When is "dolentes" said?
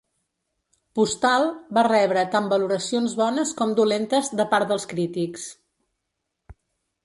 3.83-4.33